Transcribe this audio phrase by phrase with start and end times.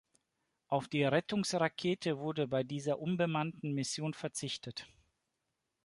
[0.65, 4.87] Auf die Rettungsrakete wurde bei dieser unbemannten Mission verzichtet.